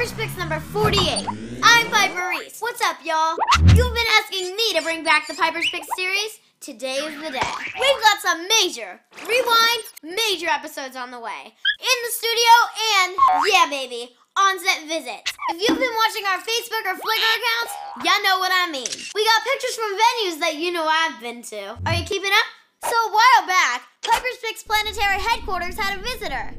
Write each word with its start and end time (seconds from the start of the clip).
Piper's 0.00 0.16
Picks 0.16 0.38
number 0.38 0.58
48. 0.58 1.28
I'm 1.62 1.90
Piper 1.90 2.30
Reese. 2.30 2.56
What's 2.60 2.80
up, 2.80 3.04
y'all? 3.04 3.36
You've 3.76 3.92
been 3.92 4.10
asking 4.16 4.56
me 4.56 4.72
to 4.72 4.80
bring 4.80 5.04
back 5.04 5.26
the 5.26 5.34
Piper's 5.34 5.68
Picks 5.68 5.88
series. 5.94 6.40
Today 6.58 7.04
is 7.04 7.20
the 7.20 7.28
day. 7.28 7.52
We've 7.76 8.00
got 8.00 8.16
some 8.24 8.48
major, 8.48 8.98
rewind, 9.28 9.84
major 10.02 10.48
episodes 10.48 10.96
on 10.96 11.10
the 11.10 11.20
way. 11.20 11.52
In 11.52 11.96
the 12.00 12.12
studio 12.16 12.52
and, 12.96 13.12
yeah, 13.52 13.66
baby, 13.68 14.16
on-set 14.38 14.88
visits. 14.88 15.36
If 15.50 15.68
you've 15.68 15.78
been 15.78 15.96
watching 16.08 16.24
our 16.32 16.40
Facebook 16.48 16.84
or 16.88 16.96
Flickr 16.96 17.32
accounts, 17.36 17.72
y'all 18.00 18.24
know 18.24 18.38
what 18.38 18.52
I 18.54 18.72
mean. 18.72 18.88
We 19.14 19.26
got 19.26 19.44
pictures 19.44 19.76
from 19.76 20.00
venues 20.00 20.40
that 20.40 20.56
you 20.56 20.72
know 20.72 20.88
I've 20.88 21.20
been 21.20 21.42
to. 21.52 21.76
Are 21.84 21.92
you 21.92 22.06
keeping 22.06 22.32
up? 22.32 22.88
So 22.88 22.96
a 22.96 23.12
while 23.12 23.46
back, 23.46 23.82
Piper's 24.00 24.38
Picks 24.42 24.62
Planetary 24.62 25.20
Headquarters 25.20 25.78
had 25.78 25.98
a 25.98 26.02
visitor. 26.02 26.54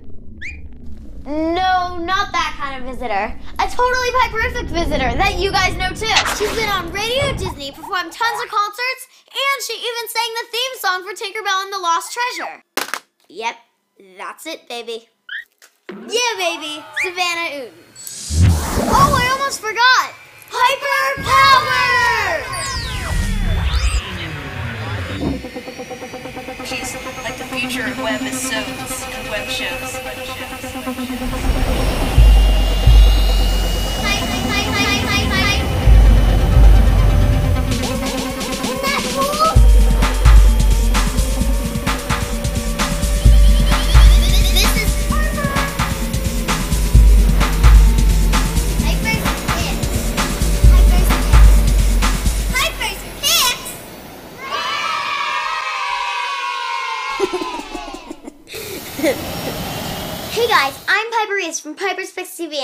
No, 1.25 1.97
not 2.01 2.31
that 2.31 2.55
kind 2.57 2.81
of 2.81 2.89
visitor. 2.89 3.37
A 3.59 3.67
totally 3.69 4.09
Piperific 4.21 4.67
visitor 4.73 5.13
that 5.17 5.37
you 5.37 5.51
guys 5.51 5.77
know 5.77 5.89
too. 5.89 6.09
She's 6.35 6.53
been 6.55 6.69
on 6.69 6.91
Radio 6.91 7.31
Disney, 7.37 7.71
performed 7.71 8.11
tons 8.11 8.43
of 8.43 8.49
concerts, 8.49 9.01
and 9.29 9.63
she 9.63 9.73
even 9.73 10.09
sang 10.09 10.31
the 10.33 10.47
theme 10.49 10.75
song 10.79 11.03
for 11.03 11.13
Tinkerbell 11.13 11.63
and 11.63 11.73
the 11.73 11.77
Lost 11.77 12.11
Treasure. 12.11 12.63
Yep, 13.29 13.55
that's 14.17 14.47
it, 14.47 14.67
baby. 14.67 15.07
Yeah, 15.89 16.33
baby, 16.37 16.83
Savannah 17.03 17.55
Outen. 17.55 17.73
Oh, 18.89 19.13
I 19.15 19.29
almost 19.37 19.59
forgot. 19.59 20.13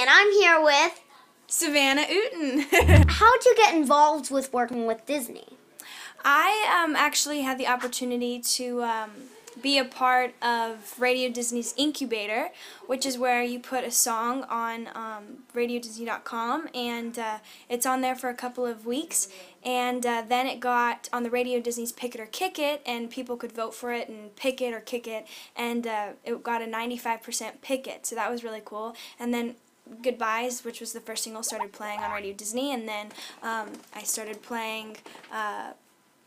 And 0.08 0.16
I'm 0.16 0.32
here 0.32 0.64
with. 0.64 1.04
Savannah 1.48 2.06
Outen. 2.10 2.62
How'd 3.10 3.46
you 3.46 3.56
get 3.58 3.76
involved 3.76 4.32
with 4.32 4.54
working 4.54 4.86
with 4.86 5.06
Disney? 5.06 5.58
I 6.24 6.82
um, 6.82 6.96
actually 6.96 7.42
had 7.42 7.58
the 7.58 7.68
opportunity 7.68 8.40
to 8.40 8.84
um, 8.84 9.12
be 9.62 9.78
a 9.78 9.84
part 9.84 10.34
of 10.42 10.98
Radio 10.98 11.30
Disney's 11.30 11.74
incubator, 11.76 12.52
which 12.86 13.06
is 13.06 13.18
where 13.18 13.44
you 13.44 13.60
put 13.60 13.84
a 13.84 13.92
song 13.92 14.44
on 14.44 14.88
um, 14.96 15.44
RadioDisney.com, 15.54 16.70
and 16.74 17.20
uh, 17.20 17.40
it's 17.68 17.86
on 17.86 18.00
there 18.00 18.16
for 18.16 18.30
a 18.30 18.34
couple 18.34 18.66
of 18.66 18.86
weeks. 18.86 19.28
And 19.62 20.06
uh, 20.06 20.24
then 20.26 20.48
it 20.48 20.62
got 20.62 21.10
on 21.12 21.24
the 21.24 21.30
Radio 21.30 21.60
Disney's 21.60 21.92
Pick 21.92 22.16
It 22.16 22.22
or 22.22 22.28
Kick 22.28 22.60
It, 22.60 22.82
and 22.86 23.10
people 23.10 23.36
could 23.36 23.52
vote 23.52 23.76
for 23.76 23.92
it 23.92 24.08
and 24.08 24.34
pick 24.38 24.62
it 24.62 24.74
or 24.74 24.80
kick 24.80 25.06
it, 25.06 25.28
and 25.54 25.86
uh, 25.86 26.10
it 26.24 26.42
got 26.44 26.62
a 26.62 26.66
95% 26.66 27.62
pick 27.62 27.88
it, 27.88 28.06
so 28.06 28.16
that 28.16 28.32
was 28.32 28.46
really 28.46 28.62
cool. 28.64 28.96
And 29.20 29.34
then 29.34 29.56
Goodbyes, 30.02 30.64
which 30.64 30.80
was 30.80 30.94
the 30.94 31.00
first 31.00 31.24
single, 31.24 31.44
started 31.44 31.72
playing 31.72 32.00
on 32.00 32.12
Radio 32.12 32.34
Disney, 32.34 32.74
and 32.74 32.88
then 32.88 33.08
um, 33.42 33.70
I 33.94 34.04
started 34.04 34.42
playing, 34.42 34.98
uh, 35.32 35.74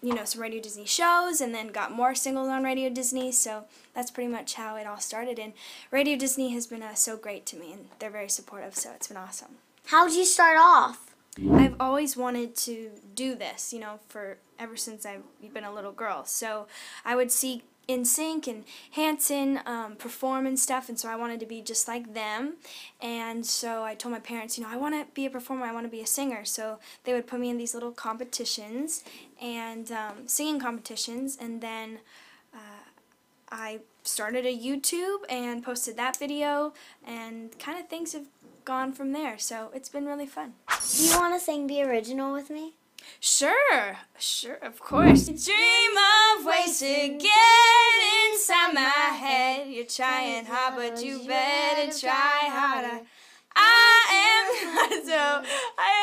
you 0.03 0.15
know, 0.15 0.25
some 0.25 0.41
Radio 0.41 0.61
Disney 0.61 0.87
shows, 0.87 1.41
and 1.41 1.55
then 1.55 1.69
got 1.69 1.93
more 1.93 2.15
singles 2.15 2.49
on 2.49 2.63
Radio 2.63 2.91
Disney. 2.91 3.33
So 3.33 3.65
that's 3.95 4.11
pretty 4.11 4.31
much 4.31 4.55
how 4.55 4.77
it 4.77 4.87
all 4.87 5.01
started. 5.01 5.39
And 5.39 5.53
Radio 5.91 6.17
Disney 6.17 6.51
has 6.51 6.67
been 6.67 6.83
uh, 6.83 6.95
so 6.95 7.17
great 7.17 7.47
to 7.47 7.57
me, 7.57 7.73
and 7.73 7.89
they're 7.99 8.11
very 8.11 8.29
supportive. 8.29 8.75
So 8.75 8.91
it's 8.95 9.09
been 9.09 9.17
awesome. 9.17 9.57
How'd 9.87 10.13
you 10.13 10.25
start 10.25 10.57
off? 10.59 11.15
I've 11.53 11.77
always 11.81 12.17
wanted 12.17 12.57
to 12.57 12.91
do 13.15 13.35
this, 13.35 13.73
you 13.73 13.79
know, 13.79 14.01
for 14.09 14.39
ever 14.59 14.77
since 14.77 15.07
I've 15.07 15.23
been 15.55 15.65
a 15.65 15.73
little 15.73 15.93
girl. 15.93 16.25
So 16.25 16.67
I 17.05 17.17
would 17.17 17.31
see 17.31 17.63
NSYNC 17.89 18.47
and 18.47 18.65
Hanson 18.93 19.61
um, 19.67 19.97
perform 19.97 20.47
and 20.47 20.59
stuff, 20.59 20.89
and 20.89 20.99
so 20.99 21.09
I 21.09 21.17
wanted 21.17 21.41
to 21.41 21.47
be 21.47 21.61
just 21.61 21.89
like 21.89 22.15
them. 22.15 22.55
And 23.01 23.45
so 23.45 23.83
I 23.83 23.95
told 23.95 24.13
my 24.13 24.21
parents, 24.21 24.57
you 24.57 24.65
know, 24.65 24.71
I 24.71 24.77
want 24.77 24.95
to 24.95 25.13
be 25.13 25.27
a 25.27 25.31
performer, 25.31 25.65
I 25.65 25.73
want 25.73 25.87
to 25.87 25.91
be 25.91 26.01
a 26.01 26.07
singer. 26.07 26.45
So 26.45 26.79
they 27.05 27.13
would 27.13 27.27
put 27.27 27.41
me 27.41 27.51
in 27.51 27.59
these 27.59 27.75
little 27.75 27.93
competitions 27.93 29.03
and 29.41 29.91
um, 29.91 30.27
singing 30.27 30.61
competitions, 30.61 31.37
and 31.41 31.61
then 31.61 31.99
uh, 32.55 32.85
I 33.51 33.81
started 34.03 34.47
a 34.47 34.57
YouTube 34.57 35.19
and 35.29 35.63
posted 35.63 35.97
that 35.97 36.17
video, 36.17 36.73
and 37.05 37.59
kind 37.59 37.79
of 37.79 37.89
things 37.89 38.13
have 38.13 38.27
gone 38.65 38.93
from 38.93 39.13
there. 39.13 39.39
So 39.39 39.71
it's 39.75 39.89
been 39.89 40.07
really 40.07 40.27
fun. 40.27 40.55
Do 40.69 41.05
you 41.05 41.19
want 41.19 41.35
to 41.35 41.41
sing 41.45 41.67
the 41.67 41.83
original 41.83 42.33
with 42.33 42.51
me? 42.51 42.75
Sure, 43.21 43.97
sure, 44.19 44.59
of 44.63 44.81
course. 44.81 45.27
Dream 45.27 45.93
of 46.39 46.45
ways 46.45 46.79
to 46.79 47.19
get 47.19 48.33
inside 48.33 48.75
my 48.75 49.17
head. 49.17 49.69
You're 49.69 49.85
trying 49.85 50.47
hard, 50.47 50.75
but 50.77 51.05
you 51.05 51.19
better 51.27 51.93
try 51.99 52.49
harder. 52.49 53.05
I 53.55 54.01
am 54.31 54.47
not 54.75 54.93
so 55.05 55.43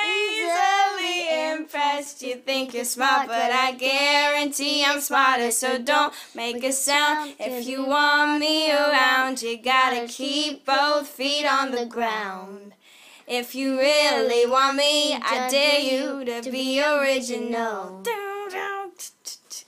easily 0.05 1.51
impressed. 1.51 2.21
You 2.21 2.35
think 2.35 2.73
you're 2.73 2.85
smart, 2.85 3.27
but 3.27 3.51
I 3.51 3.71
guarantee 3.73 4.83
I'm 4.85 5.01
smarter. 5.01 5.51
So 5.51 5.79
don't 5.79 6.13
make 6.35 6.63
a 6.63 6.71
sound 6.71 7.35
if 7.39 7.67
you 7.67 7.85
want 7.85 8.39
me 8.39 8.71
around. 8.71 9.41
You 9.41 9.57
gotta 9.61 10.07
keep 10.07 10.65
both 10.65 11.07
feet 11.07 11.45
on 11.45 11.71
the 11.71 11.85
ground. 11.85 12.73
If 13.27 13.55
you 13.55 13.77
really 13.77 14.49
want 14.49 14.77
me, 14.77 15.13
I 15.13 15.49
dare 15.51 15.79
you 15.79 16.41
to 16.41 16.49
be 16.49 16.81
original. 16.81 18.03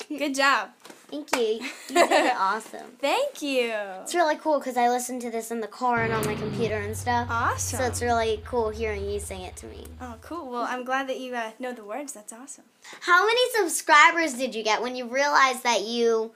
Good 0.08 0.34
job. 0.34 0.70
Thank 1.12 1.36
you. 1.36 1.42
You 1.42 1.70
did 2.08 2.32
awesome. 2.38 2.86
Thank 3.02 3.42
you. 3.42 3.74
It's 4.02 4.16
really 4.16 4.38
cool 4.38 4.60
because 4.60 4.78
I 4.78 4.88
listen 4.88 5.20
to 5.20 5.30
this 5.30 5.52
in 5.52 5.60
the 5.60 5.68
car 5.68 6.04
and 6.04 6.14
on 6.14 6.26
my 6.26 6.36
computer 6.36 6.78
and 6.78 6.96
stuff. 6.96 7.28
Awesome. 7.30 7.80
So 7.80 7.86
it's 7.86 8.02
really 8.02 8.42
cool 8.46 8.70
hearing 8.70 9.10
you 9.10 9.20
sing 9.20 9.42
it 9.42 9.56
to 9.58 9.66
me. 9.66 9.88
Oh, 10.00 10.16
cool. 10.22 10.50
Well, 10.50 10.64
I'm 10.64 10.86
glad 10.86 11.10
that 11.10 11.20
you 11.20 11.36
uh, 11.36 11.52
know 11.60 11.74
the 11.74 11.84
words. 11.84 12.14
That's 12.14 12.32
awesome. 12.32 12.66
How 13.02 13.26
many 13.26 13.42
subscribers 13.56 14.36
did 14.36 14.56
you 14.56 14.64
get 14.64 14.82
when 14.82 14.96
you 14.96 15.06
realized 15.06 15.64
that 15.64 15.82
you 15.82 16.32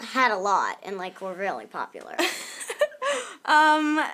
had 0.00 0.30
a 0.30 0.36
lot 0.36 0.78
and 0.82 0.98
like 0.98 1.20
were 1.20 1.34
really 1.34 1.66
popular? 1.66 2.16
um, 3.46 4.04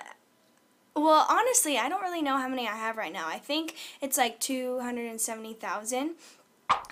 well, 0.95 1.25
honestly, 1.29 1.77
I 1.77 1.89
don't 1.89 2.01
really 2.01 2.21
know 2.21 2.37
how 2.37 2.47
many 2.47 2.67
I 2.67 2.75
have 2.75 2.97
right 2.97 3.11
now. 3.13 3.27
I 3.27 3.37
think 3.39 3.75
it's 4.01 4.17
like 4.17 4.39
270,000. 4.39 6.07
you 6.09 6.15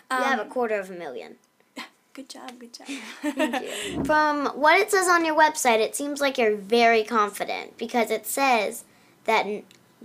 have 0.10 0.40
a 0.40 0.44
Um, 0.44 0.50
quarter 0.50 0.80
of 0.80 0.90
a 0.90 0.94
million. 0.94 1.36
Good 2.14 2.28
job, 2.30 2.52
good 2.60 2.74
job. 2.74 2.88
From 4.06 4.48
what 4.48 4.78
it 4.78 4.92
says 4.92 5.08
on 5.08 5.24
your 5.24 5.36
website, 5.36 5.80
it 5.80 5.96
seems 5.96 6.20
like 6.20 6.38
you're 6.38 6.58
very 6.58 7.04
confident 7.06 7.78
because 7.78 8.12
it 8.12 8.28
says 8.28 8.84
that 9.24 9.46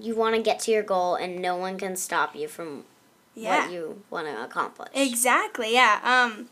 you 0.00 0.14
want 0.14 0.36
to 0.36 0.42
get 0.42 0.60
to 0.60 0.70
your 0.70 0.84
goal 0.84 1.16
and 1.16 1.42
no 1.42 1.56
one 1.56 1.76
can 1.78 1.96
stop 1.96 2.36
you 2.36 2.46
from 2.46 2.84
yeah. 3.34 3.62
what 3.62 3.72
you 3.72 4.02
want 4.08 4.28
to 4.28 4.40
accomplish. 4.44 4.90
Exactly, 4.94 5.72
yeah. 5.74 5.98
Um, 6.04 6.48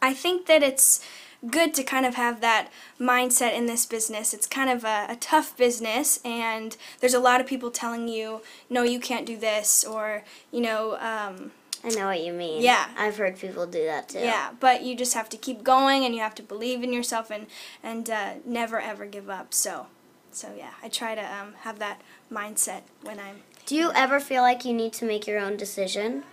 I 0.00 0.14
think 0.14 0.46
that 0.46 0.62
it's 0.62 1.04
good 1.50 1.74
to 1.74 1.82
kind 1.82 2.04
of 2.04 2.14
have 2.16 2.40
that 2.40 2.68
mindset 3.00 3.54
in 3.54 3.66
this 3.66 3.86
business. 3.86 4.34
It's 4.34 4.46
kind 4.46 4.70
of 4.70 4.84
a, 4.84 5.06
a 5.08 5.16
tough 5.16 5.56
business, 5.56 6.20
and 6.24 6.76
there's 7.00 7.14
a 7.14 7.20
lot 7.20 7.40
of 7.40 7.46
people 7.46 7.70
telling 7.70 8.08
you, 8.08 8.42
no, 8.68 8.82
you 8.82 9.00
can't 9.00 9.26
do 9.26 9.36
this, 9.36 9.84
or, 9.84 10.24
you 10.50 10.60
know, 10.60 10.96
um, 10.98 11.52
I 11.84 11.90
know 11.90 12.06
what 12.06 12.20
you 12.22 12.32
mean. 12.32 12.62
Yeah. 12.62 12.88
I've 12.98 13.16
heard 13.16 13.38
people 13.38 13.66
do 13.66 13.84
that 13.84 14.08
too. 14.08 14.18
yeah, 14.18 14.50
but 14.58 14.82
you 14.82 14.96
just 14.96 15.14
have 15.14 15.28
to 15.28 15.36
keep 15.36 15.62
going 15.62 16.04
and 16.04 16.14
you 16.14 16.20
have 16.20 16.34
to 16.36 16.42
believe 16.42 16.82
in 16.82 16.92
yourself 16.92 17.30
and, 17.30 17.46
and 17.82 18.10
uh, 18.10 18.34
never 18.44 18.80
ever 18.80 19.06
give 19.06 19.30
up. 19.30 19.54
So, 19.54 19.86
so 20.32 20.52
yeah, 20.56 20.72
I 20.82 20.88
try 20.88 21.14
to 21.14 21.22
um, 21.22 21.54
have 21.60 21.78
that 21.78 22.00
mindset 22.32 22.82
when 23.02 23.20
I'm 23.20 23.42
Do 23.66 23.76
you 23.76 23.92
ever 23.92 24.18
feel 24.18 24.42
like 24.42 24.64
you 24.64 24.74
need 24.74 24.92
to 24.94 25.04
make 25.04 25.26
your 25.26 25.38
own 25.38 25.56
decision? 25.56 26.24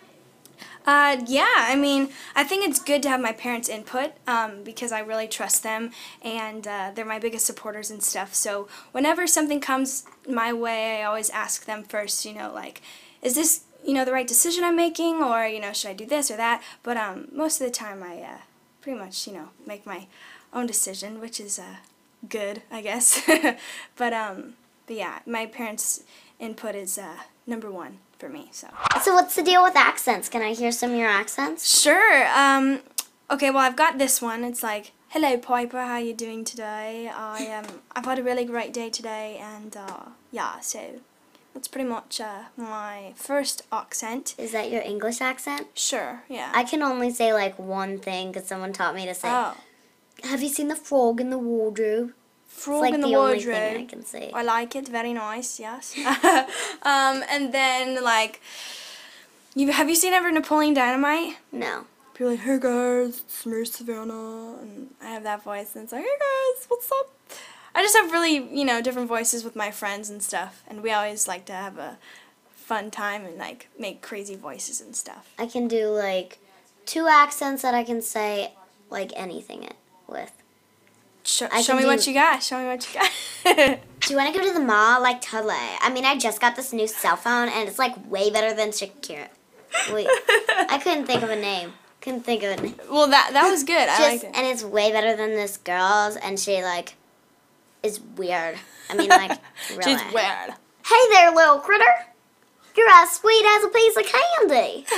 Uh, 0.85 1.17
yeah, 1.25 1.53
I 1.57 1.75
mean, 1.75 2.09
I 2.35 2.43
think 2.43 2.67
it's 2.67 2.79
good 2.79 3.01
to 3.03 3.09
have 3.09 3.19
my 3.19 3.31
parents' 3.31 3.69
input 3.69 4.11
um, 4.27 4.63
because 4.63 4.91
I 4.91 4.99
really 4.99 5.27
trust 5.27 5.63
them 5.63 5.91
and 6.21 6.67
uh, 6.67 6.91
they're 6.93 7.05
my 7.05 7.19
biggest 7.19 7.45
supporters 7.45 7.89
and 7.89 8.03
stuff. 8.03 8.35
So 8.35 8.67
whenever 8.91 9.25
something 9.25 9.59
comes 9.59 10.05
my 10.29 10.53
way, 10.53 11.01
I 11.01 11.05
always 11.05 11.29
ask 11.31 11.65
them 11.65 11.83
first, 11.83 12.25
you 12.25 12.33
know, 12.33 12.53
like, 12.53 12.81
is 13.21 13.35
this, 13.35 13.63
you 13.83 13.93
know, 13.93 14.05
the 14.05 14.11
right 14.11 14.27
decision 14.27 14.63
I'm 14.63 14.75
making 14.75 15.23
or, 15.23 15.45
you 15.45 15.59
know, 15.59 15.73
should 15.73 15.89
I 15.89 15.93
do 15.93 16.05
this 16.05 16.29
or 16.29 16.37
that? 16.37 16.61
But 16.83 16.97
um, 16.97 17.29
most 17.31 17.59
of 17.59 17.65
the 17.65 17.73
time 17.73 18.03
I 18.03 18.21
uh, 18.21 18.37
pretty 18.81 18.99
much, 18.99 19.25
you 19.27 19.33
know, 19.33 19.49
make 19.65 19.85
my 19.85 20.07
own 20.53 20.67
decision, 20.67 21.19
which 21.19 21.39
is 21.39 21.57
uh, 21.57 21.77
good, 22.29 22.61
I 22.71 22.81
guess. 22.81 23.21
but, 23.95 24.13
um, 24.13 24.53
but 24.85 24.95
yeah, 24.95 25.19
my 25.25 25.47
parents' 25.47 26.03
input 26.39 26.75
is 26.75 26.97
uh, 26.97 27.21
number 27.47 27.71
one 27.71 27.97
for 28.25 28.31
me. 28.31 28.49
So 28.51 28.67
So 29.03 29.13
what's 29.13 29.35
the 29.35 29.43
deal 29.43 29.63
with 29.63 29.75
accents? 29.75 30.29
Can 30.29 30.41
I 30.41 30.53
hear 30.53 30.71
some 30.71 30.91
of 30.91 30.97
your 30.97 31.09
accents? 31.09 31.79
sure. 31.81 32.27
Um, 32.35 32.79
okay, 33.29 33.49
well 33.51 33.59
I've 33.59 33.75
got 33.75 33.97
this 33.97 34.21
one. 34.21 34.43
It's 34.43 34.63
like, 34.63 34.91
"Hello 35.09 35.37
Piper, 35.37 35.79
how 35.91 35.97
you 35.97 36.13
doing 36.13 36.43
today? 36.43 37.09
I 37.13 37.47
um, 37.57 37.81
I've 37.95 38.05
had 38.05 38.17
a 38.19 38.23
really 38.23 38.45
great 38.45 38.73
day 38.73 38.89
today, 38.89 39.37
and 39.41 39.77
uh, 39.77 40.05
yeah, 40.31 40.59
so 40.61 40.79
that's 41.53 41.67
pretty 41.67 41.87
much 41.87 42.19
uh, 42.19 42.43
my 42.57 43.13
first 43.15 43.61
accent. 43.71 44.33
Is 44.37 44.51
that 44.53 44.71
your 44.71 44.81
English 44.81 45.21
accent? 45.21 45.67
Sure, 45.75 46.23
yeah. 46.27 46.51
I 46.55 46.63
can 46.63 46.81
only 46.81 47.11
say 47.11 47.31
like 47.33 47.59
one 47.59 47.99
thing 47.99 48.31
because 48.31 48.47
someone 48.47 48.73
taught 48.73 48.95
me 48.95 49.05
to 49.05 49.13
say. 49.13 49.29
oh, 49.29 49.53
Have 50.23 50.41
you 50.41 50.49
seen 50.49 50.67
the 50.69 50.75
frog 50.75 51.21
in 51.21 51.29
the 51.29 51.37
wardrobe? 51.37 52.13
Frog 52.55 52.81
like 52.81 52.93
in 52.93 53.01
the, 53.01 53.07
the 53.07 53.13
wardrobe. 53.13 53.77
I 53.77 53.85
can 53.85 54.05
say. 54.05 54.31
I 54.33 54.43
like 54.43 54.75
it. 54.75 54.87
Very 54.87 55.13
nice. 55.13 55.59
Yes. 55.59 55.95
um, 56.81 57.23
and 57.29 57.53
then 57.53 58.03
like, 58.03 58.41
you 59.53 59.71
have 59.71 59.89
you 59.89 59.95
seen 59.95 60.13
ever 60.13 60.31
Napoleon 60.31 60.73
Dynamite? 60.73 61.37
No. 61.51 61.85
People 62.13 62.31
like, 62.31 62.39
hey 62.39 62.59
guys, 62.59 63.21
it's 63.25 63.45
me 63.45 63.65
Savannah, 63.65 64.57
and 64.61 64.89
I 65.01 65.07
have 65.07 65.23
that 65.23 65.43
voice, 65.43 65.75
and 65.75 65.83
it's 65.83 65.91
like, 65.91 66.03
hey 66.03 66.17
guys, 66.17 66.65
what's 66.69 66.89
up? 66.89 67.09
I 67.75 67.81
just 67.81 67.95
have 67.97 68.13
really, 68.13 68.35
you 68.57 68.63
know, 68.63 68.81
different 68.81 69.09
voices 69.09 69.43
with 69.43 69.53
my 69.53 69.69
friends 69.69 70.09
and 70.09 70.23
stuff, 70.23 70.63
and 70.65 70.81
we 70.81 70.91
always 70.91 71.27
like 71.27 71.43
to 71.47 71.53
have 71.53 71.77
a 71.77 71.97
fun 72.55 72.89
time 72.89 73.25
and 73.25 73.37
like 73.37 73.67
make 73.77 74.01
crazy 74.01 74.37
voices 74.37 74.79
and 74.79 74.95
stuff. 74.95 75.29
I 75.37 75.45
can 75.45 75.67
do 75.67 75.89
like 75.89 76.39
two 76.85 77.07
accents 77.07 77.61
that 77.63 77.73
I 77.73 77.83
can 77.83 78.01
say 78.01 78.53
like 78.89 79.11
anything 79.15 79.63
it 79.63 79.75
with. 80.07 80.31
Show, 81.25 81.47
I 81.51 81.61
show 81.63 81.75
me 81.75 81.85
what 81.85 82.05
you 82.05 82.13
got. 82.13 82.43
Show 82.43 82.59
me 82.59 82.65
what 82.67 82.87
you 82.87 82.99
got. 82.99 83.79
Do 84.01 84.13
you 84.13 84.15
want 84.15 84.31
to 84.33 84.39
go 84.39 84.45
to 84.47 84.53
the 84.53 84.59
mall 84.59 85.01
like 85.01 85.21
Tule? 85.21 85.49
I 85.49 85.89
mean, 85.91 86.05
I 86.05 86.17
just 86.17 86.39
got 86.39 86.55
this 86.55 86.71
new 86.71 86.87
cell 86.87 87.15
phone 87.15 87.49
and 87.49 87.67
it's 87.67 87.79
like 87.79 87.93
way 88.09 88.29
better 88.29 88.53
than 88.55 88.69
Shakira. 88.69 89.27
Wait, 89.91 90.07
I 90.69 90.79
couldn't 90.81 91.05
think 91.07 91.23
of 91.23 91.29
a 91.31 91.35
name. 91.35 91.73
Couldn't 91.99 92.21
think 92.21 92.43
of 92.43 92.59
a 92.59 92.61
name. 92.61 92.75
well, 92.91 93.07
that 93.07 93.31
that 93.33 93.49
was 93.49 93.63
good. 93.63 93.75
I 93.89 93.97
Just 93.97 94.01
liked 94.01 94.23
it. 94.25 94.31
and 94.35 94.45
it's 94.45 94.63
way 94.63 94.91
better 94.91 95.15
than 95.17 95.31
this 95.31 95.57
girl's, 95.57 96.15
and 96.17 96.39
she 96.39 96.61
like 96.63 96.93
is 97.81 97.99
weird. 98.15 98.57
I 98.91 98.95
mean, 98.95 99.09
like 99.09 99.31
really. 99.71 99.83
She's 99.83 100.13
weird. 100.13 100.51
Hey 100.85 101.03
there, 101.09 101.31
little 101.31 101.57
critter. 101.57 101.83
You're 102.77 102.89
as 102.89 103.09
sweet 103.15 103.43
as 103.57 103.63
a 103.63 103.69
piece 103.69 103.97
of 103.97 104.05
candy. 104.05 104.85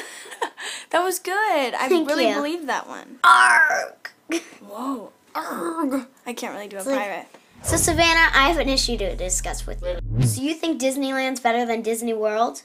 That 0.91 1.01
was 1.03 1.17
good. 1.17 1.33
I 1.73 1.87
Thank 1.89 2.07
really 2.07 2.29
you. 2.29 2.35
believed 2.35 2.67
that 2.69 2.87
one. 2.87 3.17
Arg. 3.23 4.11
Whoa. 4.63 5.11
Arg. 5.37 6.07
I 6.25 6.33
can't 6.33 6.53
really 6.53 6.67
do 6.67 6.77
a 6.77 6.83
pirate. 6.83 7.27
So 7.63 7.75
Savannah, 7.75 8.29
I 8.33 8.49
have 8.49 8.59
an 8.59 8.69
issue 8.69 8.97
to 8.97 9.15
discuss 9.15 9.65
with 9.65 9.83
you. 9.83 10.25
So 10.25 10.41
you 10.41 10.53
think 10.53 10.81
Disneyland's 10.81 11.39
better 11.39 11.65
than 11.65 11.81
Disney 11.81 12.13
World? 12.13 12.61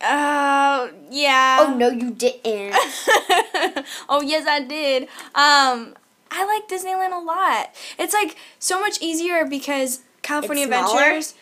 Uh, 0.00 0.88
yeah. 1.10 1.58
Oh 1.60 1.74
no, 1.76 1.88
you 1.88 2.10
didn't. 2.10 2.74
oh 4.08 4.20
yes, 4.22 4.46
I 4.46 4.60
did. 4.66 5.04
Um, 5.34 5.94
I 6.30 6.44
like 6.44 6.68
Disneyland 6.68 7.12
a 7.12 7.24
lot. 7.24 7.74
It's 7.98 8.12
like 8.12 8.36
so 8.58 8.80
much 8.80 9.00
easier 9.00 9.46
because 9.46 10.00
California? 10.22 10.64
Adventures. 10.64 11.34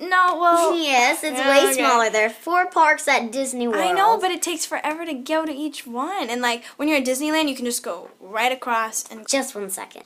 No, 0.00 0.36
well, 0.40 0.76
yes, 0.76 1.22
it's 1.22 1.38
Yeah, 1.38 1.48
way 1.48 1.64
okay. 1.64 1.74
smaller. 1.74 2.10
There 2.10 2.26
are 2.26 2.30
four 2.30 2.66
parks 2.66 3.06
at 3.06 3.30
Disney 3.30 3.68
World. 3.68 3.80
I 3.82 3.92
know, 3.92 4.18
but 4.18 4.30
it 4.32 4.42
takes 4.42 4.66
forever 4.66 5.04
to 5.06 5.14
go 5.14 5.46
to 5.46 5.52
each 5.52 5.86
one. 5.86 6.28
And 6.28 6.42
like 6.42 6.64
when 6.76 6.88
you're 6.88 6.98
at 6.98 7.04
Disneyland, 7.06 7.48
you 7.48 7.54
can 7.54 7.64
just 7.64 7.82
go 7.82 8.10
right 8.20 8.50
across 8.52 9.08
and 9.10 9.26
just 9.28 9.54
one 9.54 9.70
second. 9.70 10.02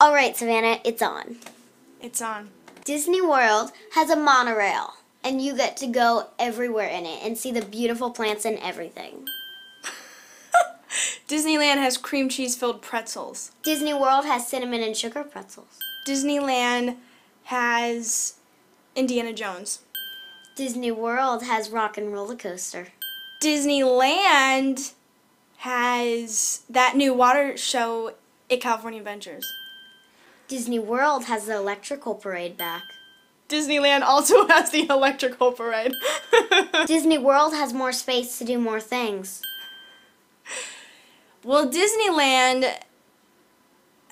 All 0.00 0.12
right, 0.12 0.36
Savannah, 0.36 0.80
it's 0.84 1.02
on. 1.02 1.36
it's 2.02 2.20
on. 2.20 2.50
Disney 2.84 3.20
World 3.22 3.70
has 3.94 4.10
a 4.10 4.16
monorail, 4.16 4.94
and 5.22 5.40
you 5.42 5.54
get 5.56 5.76
to 5.78 5.86
go 5.86 6.28
everywhere 6.38 6.88
in 6.88 7.04
it 7.06 7.22
and 7.22 7.36
see 7.38 7.52
the 7.52 7.62
beautiful 7.64 8.10
plants 8.10 8.44
and 8.44 8.58
everything. 8.58 9.26
Disneyland 11.28 11.76
has 11.76 11.96
cream 11.96 12.28
cheese 12.28 12.56
filled 12.56 12.80
pretzels. 12.82 13.52
Disney 13.62 13.92
World 13.92 14.24
has 14.24 14.48
cinnamon 14.48 14.82
and 14.82 14.96
sugar 14.96 15.22
pretzels. 15.22 15.78
Disneyland 16.06 16.96
has 17.44 18.34
Indiana 18.98 19.32
Jones. 19.32 19.78
Disney 20.56 20.90
World 20.90 21.44
has 21.44 21.70
rock 21.70 21.96
and 21.96 22.12
roller 22.12 22.34
coaster. 22.34 22.88
Disneyland 23.40 24.92
has 25.58 26.62
that 26.68 26.96
new 26.96 27.14
water 27.14 27.56
show 27.56 28.14
at 28.50 28.60
California 28.60 28.98
Adventures. 28.98 29.46
Disney 30.48 30.80
World 30.80 31.26
has 31.26 31.46
the 31.46 31.54
electrical 31.54 32.16
parade 32.16 32.56
back. 32.56 32.82
Disneyland 33.48 34.02
also 34.02 34.48
has 34.48 34.72
the 34.72 34.88
electrical 34.90 35.52
parade. 35.52 35.94
Disney 36.86 37.18
World 37.18 37.54
has 37.54 37.72
more 37.72 37.92
space 37.92 38.36
to 38.38 38.44
do 38.44 38.58
more 38.58 38.80
things. 38.80 39.42
well, 41.44 41.70
Disneyland 41.70 42.74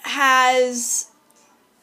has 0.03 1.11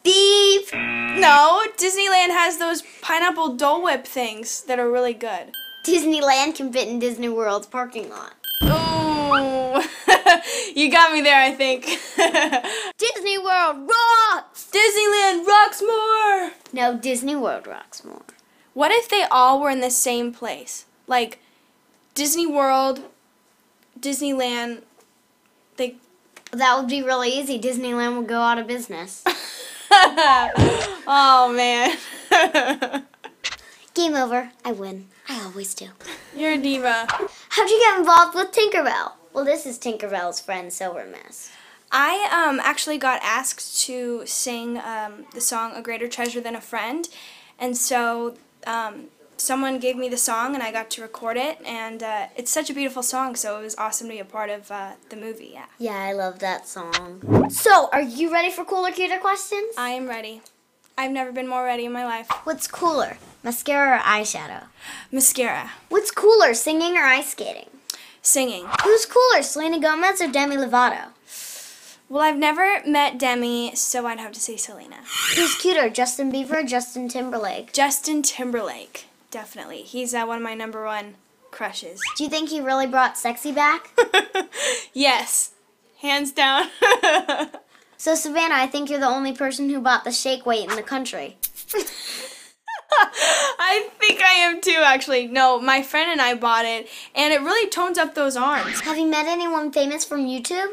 Beep! 0.04 0.72
no. 0.72 1.62
Disneyland 1.78 2.30
has 2.30 2.58
those 2.58 2.82
pineapple 3.00 3.56
Dole 3.56 3.82
Whip 3.82 4.06
things 4.06 4.62
that 4.64 4.78
are 4.78 4.90
really 4.90 5.14
good. 5.14 5.52
Disneyland 5.84 6.54
can 6.54 6.72
fit 6.72 6.88
in 6.88 6.98
Disney 6.98 7.28
World's 7.28 7.66
parking 7.66 8.10
lot. 8.10 8.34
Ooh, 8.62 9.82
you 10.74 10.90
got 10.90 11.12
me 11.12 11.20
there. 11.20 11.40
I 11.40 11.54
think. 11.56 11.84
Disney 12.98 13.38
World 13.38 13.88
rocks! 13.88 14.70
Disneyland 14.70 15.46
rocks 15.46 15.82
more. 15.82 16.52
No, 16.72 16.98
Disney 17.00 17.36
World 17.36 17.66
rocks 17.66 18.04
more. 18.04 18.22
What 18.74 18.90
if 18.90 19.08
they 19.08 19.24
all 19.30 19.60
were 19.60 19.70
in 19.70 19.80
the 19.80 19.90
same 19.90 20.32
place? 20.32 20.86
Like 21.06 21.38
Disney 22.14 22.46
World, 22.46 23.00
Disneyland, 23.98 24.82
they 25.76 25.96
That 26.50 26.76
would 26.78 26.88
be 26.88 27.02
really 27.02 27.30
easy. 27.30 27.58
Disneyland 27.58 28.16
would 28.18 28.28
go 28.28 28.40
out 28.40 28.58
of 28.58 28.66
business. 28.66 29.24
Oh 31.06 31.52
man. 31.54 31.96
Game 33.94 34.14
over. 34.14 34.50
I 34.64 34.72
win. 34.72 35.08
I 35.28 35.42
always 35.44 35.74
do. 35.74 35.88
You're 36.34 36.52
a 36.52 36.58
diva. 36.58 37.06
How'd 37.50 37.70
you 37.70 37.78
get 37.78 37.98
involved 37.98 38.34
with 38.34 38.50
Tinkerbell? 38.52 39.12
Well, 39.34 39.44
this 39.44 39.66
is 39.66 39.78
Tinkerbell's 39.78 40.40
friend 40.40 40.72
Silver 40.72 41.04
Mist. 41.06 41.50
I 41.92 42.28
um 42.32 42.58
actually 42.64 42.98
got 42.98 43.20
asked 43.22 43.82
to 43.82 44.22
sing 44.26 44.78
um, 44.78 45.26
the 45.34 45.40
song 45.40 45.72
"A 45.74 45.82
Greater 45.82 46.08
Treasure 46.08 46.40
Than 46.40 46.56
a 46.56 46.60
Friend," 46.60 47.06
and 47.58 47.76
so 47.76 48.36
um, 48.66 49.08
someone 49.36 49.78
gave 49.78 49.96
me 49.96 50.08
the 50.08 50.16
song, 50.16 50.54
and 50.54 50.62
I 50.62 50.72
got 50.72 50.90
to 50.90 51.02
record 51.02 51.36
it, 51.36 51.58
and 51.66 52.02
uh, 52.02 52.26
it's 52.36 52.50
such 52.52 52.70
a 52.70 52.74
beautiful 52.74 53.02
song. 53.02 53.36
So 53.36 53.58
it 53.58 53.62
was 53.62 53.74
awesome 53.76 54.08
to 54.08 54.14
be 54.14 54.18
a 54.20 54.24
part 54.24 54.50
of 54.50 54.70
uh, 54.70 54.92
the 55.10 55.16
movie. 55.16 55.50
Yeah, 55.54 55.66
Yeah, 55.78 55.96
I 55.98 56.12
love 56.12 56.38
that 56.40 56.66
song. 56.68 57.48
So, 57.50 57.88
are 57.92 58.02
you 58.02 58.32
ready 58.32 58.50
for 58.50 58.64
cooler 58.64 58.90
cuter 58.92 59.18
questions? 59.18 59.74
I 59.76 59.90
am 59.90 60.08
ready. 60.08 60.40
I've 60.96 61.10
never 61.10 61.32
been 61.32 61.48
more 61.48 61.64
ready 61.64 61.84
in 61.84 61.92
my 61.92 62.04
life. 62.04 62.28
What's 62.44 62.68
cooler, 62.68 63.16
mascara 63.42 63.96
or 63.98 64.00
eyeshadow? 64.00 64.64
Mascara, 65.10 65.72
What's 65.88 66.10
cooler, 66.12 66.54
singing 66.54 66.96
or 66.96 67.02
ice 67.04 67.30
skating? 67.32 67.68
singing. 68.22 68.66
Who's 68.84 69.04
cooler, 69.04 69.42
Selena 69.42 69.78
Gomez 69.80 70.22
or 70.22 70.28
Demi 70.28 70.56
Lovato? 70.56 71.08
Well, 72.08 72.22
I've 72.22 72.36
never 72.38 72.80
met 72.86 73.18
Demi, 73.18 73.74
so 73.74 74.06
I'd 74.06 74.18
have 74.20 74.32
to 74.32 74.40
say 74.40 74.56
Selena. 74.56 74.96
Who's 75.34 75.56
cuter, 75.56 75.90
Justin 75.90 76.30
Bieber 76.32 76.62
or 76.62 76.62
Justin 76.62 77.08
Timberlake? 77.08 77.72
Justin 77.72 78.22
Timberlake, 78.22 79.06
definitely. 79.34 79.82
He's 79.82 80.14
uh, 80.14 80.24
one 80.24 80.36
of 80.36 80.44
my 80.44 80.54
number 80.54 80.84
one 80.84 81.16
crushes. 81.50 82.00
Do 82.16 82.22
you 82.22 82.30
think 82.30 82.50
he 82.50 82.60
really 82.60 82.86
brought 82.86 83.18
sexy 83.18 83.50
back? 83.50 83.90
yes, 84.94 85.50
hands 86.00 86.30
down. 86.30 86.68
so, 87.96 88.14
Savannah, 88.14 88.54
I 88.54 88.68
think 88.68 88.88
you're 88.88 89.00
the 89.00 89.06
only 89.06 89.32
person 89.32 89.68
who 89.68 89.80
bought 89.80 90.04
the 90.04 90.12
shake 90.12 90.46
weight 90.46 90.70
in 90.70 90.76
the 90.76 90.84
country. 90.84 91.36
I 92.96 93.88
think 93.98 94.22
I 94.22 94.34
am 94.34 94.60
too, 94.60 94.80
actually. 94.84 95.26
No, 95.26 95.60
my 95.60 95.82
friend 95.82 96.08
and 96.12 96.20
I 96.20 96.34
bought 96.34 96.64
it, 96.64 96.88
and 97.12 97.34
it 97.34 97.40
really 97.40 97.68
tones 97.68 97.98
up 97.98 98.14
those 98.14 98.36
arms. 98.36 98.80
Have 98.82 98.98
you 98.98 99.06
met 99.06 99.26
anyone 99.26 99.72
famous 99.72 100.04
from 100.04 100.26
YouTube? 100.26 100.70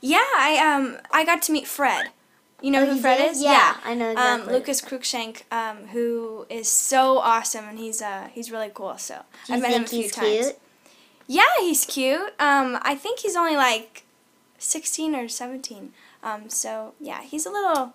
Yeah, 0.00 0.18
I 0.36 0.58
um 0.58 0.98
I 1.12 1.24
got 1.24 1.42
to 1.42 1.52
meet 1.52 1.68
Fred. 1.68 2.08
You 2.62 2.70
know 2.70 2.82
Oh, 2.82 2.86
who 2.94 3.00
Fred 3.00 3.18
did? 3.18 3.30
is? 3.32 3.42
Yeah, 3.42 3.76
I 3.84 3.94
know 3.94 4.14
Um. 4.16 4.46
Lucas 4.46 4.80
Cruikshank, 4.80 5.42
um, 5.52 5.88
who 5.88 6.46
is 6.50 6.68
so 6.68 7.18
awesome, 7.18 7.64
and 7.66 7.78
he's 7.78 8.00
uh 8.02 8.28
he's 8.32 8.50
really 8.50 8.70
cool. 8.72 8.96
So 8.98 9.22
I've 9.48 9.60
met 9.62 9.72
him 9.72 9.84
a 9.84 9.86
few 9.86 10.02
he's 10.02 10.12
times. 10.12 10.28
cute? 10.46 10.58
Yeah, 11.26 11.42
he's 11.60 11.84
cute. 11.86 12.34
Um, 12.38 12.78
I 12.82 12.94
think 12.96 13.20
he's 13.20 13.36
only 13.36 13.56
like 13.56 14.04
sixteen 14.58 15.14
or 15.14 15.28
seventeen. 15.28 15.92
Um, 16.22 16.50
so 16.50 16.94
yeah, 17.00 17.22
he's 17.22 17.46
a 17.46 17.50
little 17.50 17.94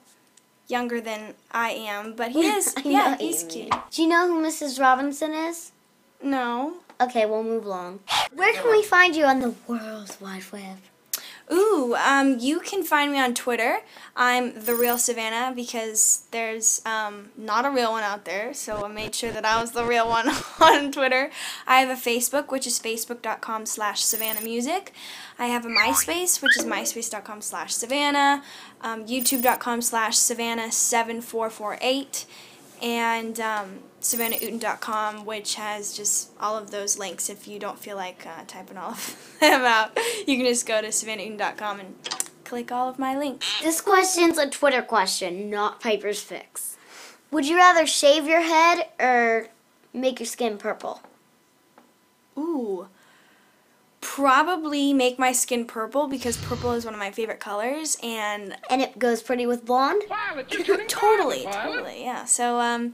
younger 0.68 1.00
than 1.00 1.36
I 1.52 1.70
am, 1.72 2.14
but 2.16 2.32
he 2.32 2.48
is. 2.58 2.74
I 2.78 2.82
know 2.84 2.90
yeah, 2.90 3.18
he's 3.18 3.44
mean. 3.44 3.52
cute. 3.70 3.74
Do 3.92 4.02
you 4.02 4.08
know 4.08 4.28
who 4.28 4.42
Mrs. 4.44 4.80
Robinson 4.80 5.34
is? 5.34 5.72
No. 6.24 6.78
Okay, 7.00 7.26
we'll 7.26 7.44
move 7.44 7.66
along. 7.66 8.00
Where 8.34 8.54
can 8.54 8.72
we 8.72 8.82
find 8.82 9.16
you 9.16 9.26
on 9.26 9.42
the 9.42 9.54
World 9.68 10.16
Wide 10.22 10.50
Web? 10.52 10.78
Ooh, 11.52 11.96
um, 11.96 12.40
you 12.40 12.60
can 12.60 12.84
find 12.84 13.12
me 13.12 13.20
on 13.20 13.36
Twitter. 13.36 13.82
I'm 14.16 14.66
the 14.66 14.74
real 14.74 14.98
Savannah 14.98 15.54
because 15.56 16.24
there's 16.32 16.82
um, 16.86 17.30
not 17.38 17.66
a 17.66 17.70
real 17.70 17.92
one 17.92 18.02
out 18.02 18.26
there, 18.26 18.52
so 18.54 18.84
I 18.84 18.88
made 18.88 19.14
sure 19.14 19.32
that 19.32 19.46
I 19.46 19.62
was 19.62 19.70
the 19.72 19.86
real 19.86 20.08
one 20.08 20.28
on 20.60 20.92
Twitter. 20.92 21.30
I 21.68 21.82
have 21.82 21.90
a 21.90 22.02
Facebook, 22.02 22.52
which 22.52 22.66
is 22.66 22.80
facebook.com 22.80 23.68
slash 23.68 24.04
Savannah 24.04 24.42
Music. 24.42 24.92
I 25.38 25.46
have 25.48 25.66
a 25.66 25.70
MySpace, 25.70 26.42
which 26.42 26.58
is 26.58 26.64
myspace.com 26.66 27.42
slash 27.42 27.76
Savannah, 27.76 28.42
um, 28.82 29.06
youtube.com 29.06 29.84
slash 29.84 30.16
Savannah7448, 30.16 32.26
and 32.82 33.40
um, 33.40 33.80
SavannahOuten.com, 34.02 35.26
which 35.26 35.56
has 35.56 35.96
just 35.96 36.32
all 36.40 36.58
of 36.58 36.72
those 36.72 36.98
links. 36.98 37.30
If 37.30 37.48
you 37.48 37.60
don't 37.60 37.80
feel 37.80 37.96
like 37.96 38.26
uh, 38.26 38.44
typing 38.48 38.78
all 38.78 38.92
of 38.92 39.36
them 39.40 39.62
out, 39.62 39.98
you 40.28 40.38
can 40.38 40.46
just 40.46 40.68
go 40.68 40.82
to 40.82 40.88
SavannahOuten.com 40.88 41.80
and 41.80 41.96
click 42.44 42.72
all 42.72 42.88
of 42.88 43.00
my 43.00 43.18
links. 43.18 43.62
This 43.62 43.82
question's 43.82 44.38
a 44.38 44.50
Twitter 44.50 44.82
question, 44.82 45.50
not 45.50 45.82
Piper's 45.82 46.22
Fix. 46.22 46.78
Would 47.32 47.48
you 47.48 47.58
rather 47.58 47.86
shave 47.86 48.26
your 48.28 48.42
head 48.42 48.88
or 49.00 49.48
make 49.94 50.20
your 50.20 50.28
skin 50.28 50.58
purple? 50.58 51.02
Ooh. 52.38 52.88
Probably 54.16 54.94
make 54.94 55.20
my 55.20 55.34
skin 55.34 55.66
purple 55.66 56.08
because 56.08 56.38
purple 56.38 56.72
is 56.72 56.86
one 56.86 56.94
of 56.94 57.00
my 57.02 57.12
favorite 57.12 57.42
colors 57.42 57.98
and 58.02 58.56
And 58.70 58.82
it 58.82 58.98
goes 58.98 59.22
pretty 59.22 59.46
with 59.46 59.66
blonde? 59.66 60.04
totally, 60.88 61.46
totally, 61.52 62.02
yeah. 62.02 62.24
So 62.24 62.62
um 62.62 62.94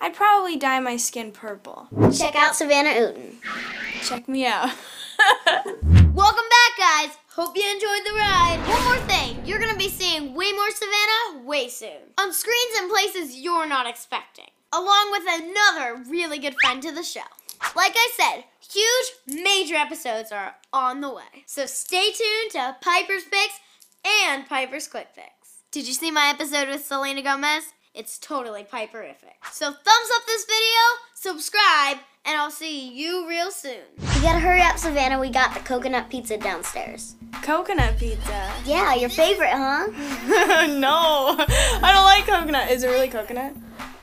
I'd 0.00 0.14
probably 0.14 0.56
dye 0.56 0.78
my 0.78 0.96
skin 0.96 1.32
purple. 1.32 1.88
Check 2.16 2.36
out 2.36 2.54
Savannah 2.54 2.90
Outen. 2.90 3.38
Check 4.04 4.28
me 4.28 4.46
out. 4.46 4.70
Welcome 5.66 6.14
back, 6.14 6.78
guys. 6.78 7.18
Hope 7.30 7.56
you 7.56 7.68
enjoyed 7.68 8.06
the 8.06 8.14
ride. 8.14 8.64
One 8.68 8.84
more 8.84 9.08
thing, 9.08 9.44
you're 9.44 9.58
gonna 9.58 9.76
be 9.76 9.88
seeing 9.88 10.34
way 10.34 10.52
more 10.52 10.70
Savannah 10.70 11.44
way 11.48 11.68
soon. 11.68 12.14
On 12.16 12.32
screens 12.32 12.78
and 12.78 12.88
places 12.88 13.34
you're 13.34 13.66
not 13.66 13.88
expecting. 13.88 14.50
Along 14.72 15.10
with 15.10 15.24
another 15.26 16.04
really 16.08 16.38
good 16.38 16.54
friend 16.62 16.80
to 16.80 16.92
the 16.92 17.02
show. 17.02 17.22
Like 17.76 17.92
I 17.94 18.10
said, 18.16 18.44
huge, 18.72 19.42
major 19.42 19.74
episodes 19.74 20.32
are 20.32 20.54
on 20.72 21.00
the 21.00 21.12
way. 21.12 21.44
So 21.46 21.66
stay 21.66 22.10
tuned 22.10 22.50
to 22.52 22.76
Piper's 22.80 23.24
Picks 23.24 23.60
and 24.24 24.46
Piper's 24.48 24.88
Quick 24.88 25.08
Picks. 25.14 25.62
Did 25.70 25.86
you 25.86 25.94
see 25.94 26.10
my 26.10 26.28
episode 26.30 26.68
with 26.68 26.84
Selena 26.84 27.22
Gomez? 27.22 27.64
It's 27.94 28.18
totally 28.18 28.62
Piperific. 28.64 29.38
So 29.52 29.66
thumbs 29.66 30.10
up 30.16 30.26
this 30.26 30.44
video, 30.44 30.80
subscribe, 31.14 31.98
and 32.24 32.38
I'll 32.40 32.50
see 32.50 32.88
you 32.92 33.28
real 33.28 33.50
soon. 33.50 33.82
You 33.98 34.22
gotta 34.22 34.38
hurry 34.38 34.62
up, 34.62 34.78
Savannah. 34.78 35.18
We 35.18 35.28
got 35.30 35.54
the 35.54 35.60
coconut 35.60 36.08
pizza 36.10 36.36
downstairs. 36.36 37.14
coconut 37.42 37.98
pizza. 37.98 38.52
Yeah, 38.64 38.94
your 38.94 39.10
favorite, 39.10 39.50
huh? 39.52 39.86
no, 40.68 41.36
I 41.38 41.92
don't 41.92 42.04
like 42.04 42.26
coconut. 42.26 42.70
Is 42.70 42.82
it 42.84 42.88
really 42.88 43.08
coconut? 43.08 43.54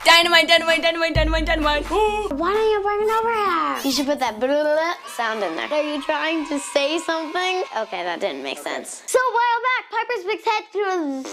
Dynamite, 0.08 0.48
dynamite, 0.48 0.80
dynamite, 0.82 1.14
dynamite, 1.14 1.44
dynamite. 1.44 1.84
Why 1.90 2.54
don't 2.54 2.70
you 2.70 2.80
bring 2.82 3.00
it 3.02 3.12
over 3.12 3.30
here? 3.30 3.80
You 3.84 3.92
should 3.92 4.06
put 4.06 4.18
that 4.20 4.40
blah, 4.40 4.48
blah, 4.48 4.62
blah 4.62 4.94
sound 5.06 5.44
in 5.44 5.54
there. 5.54 5.68
Are 5.70 5.82
you 5.82 6.02
trying 6.02 6.48
to 6.48 6.58
say 6.58 6.98
something? 6.98 7.62
Okay, 7.76 8.02
that 8.04 8.18
didn't 8.18 8.42
make 8.42 8.56
sense. 8.56 9.02
So 9.06 9.18
a 9.18 9.32
while 9.38 9.60
back, 9.68 9.90
Piper's 9.92 10.24
Big 10.24 10.42
Head 10.42 10.64
to 10.72 11.28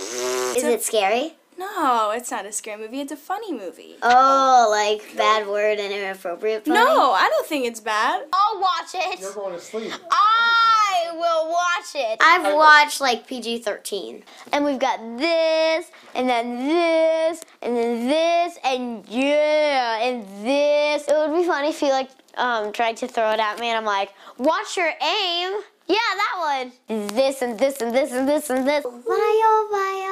Is 0.58 0.64
it 0.66 0.84
scary? 0.84 1.36
no, 1.58 2.12
it's 2.12 2.30
not 2.32 2.46
a 2.46 2.52
scary 2.52 2.82
movie. 2.82 3.00
It's 3.00 3.14
a 3.14 3.18
funny 3.18 3.54
movie. 3.54 3.96
Oh, 4.04 4.68
like 4.70 5.16
bad 5.16 5.48
word 5.48 5.80
and 5.80 5.94
inappropriate 5.94 6.66
funny? 6.66 6.78
No, 6.78 7.12
I 7.14 7.30
don't 7.30 7.48
think 7.48 7.66
it's 7.66 7.80
bad. 7.80 8.26
I'll 8.34 8.60
watch 8.60 8.92
it. 8.94 9.22
You're 9.22 9.34
going 9.34 9.54
to 9.56 9.62
sleep. 9.62 9.94
I 10.12 10.65
will 11.14 11.50
watch 11.50 11.96
it. 11.96 12.18
I've 12.22 12.54
watched 12.54 13.02
like 13.02 13.28
PG 13.28 13.60
13. 13.60 14.24
And 14.52 14.66
we've 14.66 14.80
got 14.80 15.00
this, 15.18 15.92
and 16.14 16.30
then 16.30 16.68
this, 16.68 17.42
and 17.62 17.76
then 17.76 18.08
this, 18.08 18.58
and 18.64 19.06
yeah, 19.08 20.02
and 20.02 20.26
this. 20.46 21.08
It 21.08 21.16
would 21.16 21.38
be 21.38 21.46
funny 21.46 21.70
if 21.70 21.82
you 21.82 21.90
like 21.90 22.10
um, 22.38 22.72
tried 22.72 22.98
to 22.98 23.08
throw 23.08 23.32
it 23.32 23.40
at 23.40 23.60
me 23.60 23.68
and 23.68 23.78
I'm 23.78 23.86
like, 23.86 24.14
watch 24.38 24.78
your 24.78 24.92
aim. 25.02 25.54
Yeah, 25.88 25.98
that 25.98 26.72
one. 26.88 27.08
This 27.10 27.42
and 27.42 27.60
this 27.60 27.82
and 27.82 27.94
this 27.94 28.12
and 28.12 28.28
this 28.28 28.50
and 28.50 28.68
this. 28.68 28.84
Viola, 28.84 29.68
Viola. 29.72 30.05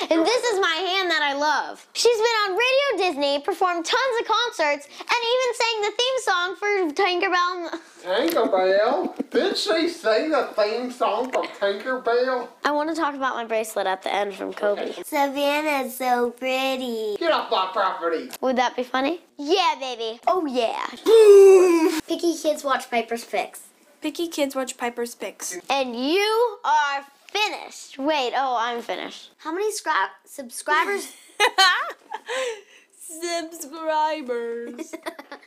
And 0.00 0.24
this 0.24 0.44
is 0.44 0.60
my 0.60 0.74
hand 0.74 1.10
that 1.10 1.22
I 1.22 1.34
love. 1.34 1.86
She's 1.92 2.16
been 2.16 2.24
on 2.46 2.50
Radio 2.56 3.08
Disney, 3.08 3.40
performed 3.40 3.84
tons 3.84 4.20
of 4.20 4.26
concerts, 4.26 4.86
and 4.86 5.20
even 5.32 5.54
sang 5.54 5.82
the 5.82 5.92
theme 5.98 6.18
song 6.22 6.56
for 6.56 7.02
Tinkerbell. 7.02 7.80
Tinkerbell? 8.02 9.30
Did 9.30 9.56
she 9.56 9.88
sing 9.88 10.30
the 10.30 10.48
theme 10.56 10.90
song 10.90 11.30
from 11.32 11.46
Tinkerbell? 11.46 12.48
I 12.64 12.70
want 12.70 12.90
to 12.90 12.96
talk 12.96 13.14
about 13.14 13.34
my 13.34 13.44
bracelet 13.44 13.86
at 13.86 14.02
the 14.02 14.14
end 14.14 14.34
from 14.34 14.52
Kobe. 14.52 14.92
Savannah's 15.04 15.96
so 15.96 16.30
pretty. 16.30 17.16
Get 17.18 17.32
off 17.32 17.50
my 17.50 17.68
property. 17.72 18.30
Would 18.40 18.56
that 18.56 18.76
be 18.76 18.84
funny? 18.84 19.20
Yeah, 19.36 19.74
baby. 19.80 20.20
Oh, 20.26 20.46
yeah. 20.46 20.86
Picky 22.06 22.36
kids 22.36 22.62
watch 22.64 22.90
Piper's 22.90 23.24
Picks. 23.24 23.62
Picky 24.00 24.28
kids 24.28 24.54
watch 24.54 24.76
Piper's 24.76 25.14
Picks. 25.14 25.58
And 25.68 25.96
you 25.96 26.58
are 26.64 27.04
finished. 27.30 27.98
Wait, 27.98 28.32
oh, 28.34 28.56
I'm 28.58 28.82
finished. 28.82 29.30
How 29.38 29.52
many 29.52 29.72
scra- 29.72 30.10
subscribers? 30.24 31.12
Subscribers. 33.00 34.94